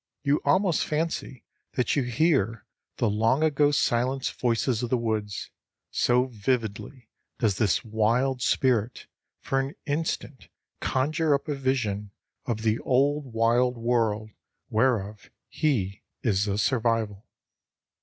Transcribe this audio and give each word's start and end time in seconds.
You 0.23 0.41
almost 0.43 0.83
fancy 0.83 1.43
that 1.73 1.95
you 1.95 2.01
hear 2.01 2.65
the 2.97 3.07
long 3.07 3.43
ago 3.43 3.69
silenced 3.69 4.39
voices 4.41 4.81
of 4.81 4.89
the 4.89 4.97
woods, 4.97 5.51
so 5.91 6.25
vividly 6.25 7.11
does 7.37 7.59
this 7.59 7.85
wild 7.85 8.41
spirit 8.41 9.05
for 9.41 9.59
an 9.59 9.75
instant 9.85 10.47
conjure 10.79 11.35
up 11.35 11.47
a 11.47 11.53
vision 11.53 12.09
of 12.47 12.63
the 12.63 12.79
old 12.79 13.31
wild 13.31 13.77
world 13.77 14.31
whereof 14.71 15.29
he 15.47 16.01
is 16.23 16.47
a 16.47 16.57
survival. 16.57 17.27